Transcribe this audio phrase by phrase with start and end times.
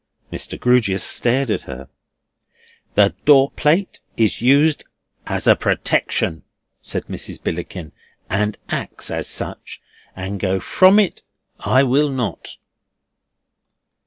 [0.33, 0.59] Mr.
[0.59, 1.87] Grewgious stared at her.
[2.95, 4.83] "The door plate is used
[5.27, 6.41] as a protection,"
[6.81, 7.39] said Mrs.
[7.43, 7.91] Billickin,
[8.27, 9.79] "and acts as such,
[10.15, 11.21] and go from it
[11.59, 12.57] I will not."